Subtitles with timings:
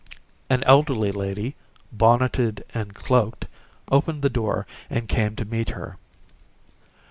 [0.49, 1.53] An elderly lady,
[1.91, 3.45] bonneted and cloaked,
[3.91, 5.97] opened the door and came to meet her.